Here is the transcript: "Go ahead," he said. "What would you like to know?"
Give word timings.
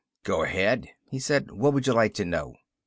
"Go 0.23 0.41
ahead," 0.41 0.87
he 1.11 1.19
said. 1.19 1.51
"What 1.51 1.73
would 1.73 1.85
you 1.85 1.93
like 1.93 2.15
to 2.15 2.25
know?" 2.25 2.55